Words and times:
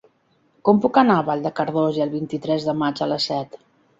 Com 0.69 0.79
puc 0.85 0.97
anar 1.01 1.17
a 1.19 1.25
Vall 1.27 1.43
de 1.47 1.51
Cardós 1.59 2.01
el 2.05 2.13
vint-i-tres 2.15 2.65
de 2.69 2.75
maig 2.83 3.05
a 3.07 3.11
les 3.15 3.31
set? 3.33 3.63